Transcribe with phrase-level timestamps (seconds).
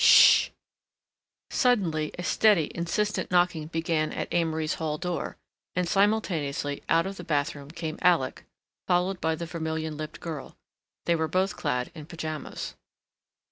[0.03, 0.49] "Sh!"
[1.51, 5.37] Suddenly a steady, insistent knocking began at Amory's hall door
[5.75, 8.43] and simultaneously out of the bathroom came Alec,
[8.87, 10.57] followed by the vermilion lipped girl.
[11.05, 12.73] They were both clad in pajamas.